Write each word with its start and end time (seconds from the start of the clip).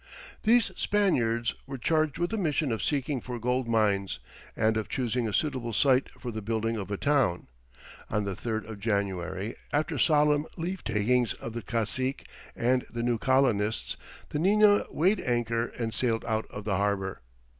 These 0.41 0.71
Spaniards 0.75 1.53
were 1.67 1.77
charged 1.77 2.17
with 2.17 2.31
the 2.31 2.37
mission 2.39 2.71
of 2.71 2.81
seeking 2.83 3.21
for 3.21 3.37
gold 3.37 3.67
mines, 3.67 4.17
and 4.55 4.75
of 4.75 4.89
choosing 4.89 5.27
a 5.27 5.31
suitable 5.31 5.73
site 5.73 6.09
for 6.19 6.31
the 6.31 6.41
building 6.41 6.75
of 6.75 6.89
a 6.89 6.97
town. 6.97 7.45
On 8.09 8.23
the 8.23 8.33
3rd 8.35 8.67
of 8.67 8.79
January, 8.79 9.55
after 9.71 9.99
solemn 9.99 10.47
leave 10.57 10.83
takings 10.83 11.33
of 11.35 11.53
the 11.53 11.61
cacique 11.61 12.27
and 12.55 12.83
the 12.91 13.03
new 13.03 13.19
colonists, 13.19 13.95
the 14.29 14.39
Nina 14.39 14.85
weighed 14.89 15.19
anchor 15.21 15.67
and 15.77 15.93
sailed 15.93 16.25
out 16.25 16.47
of 16.49 16.63
the 16.63 16.77
harbour. 16.77 17.21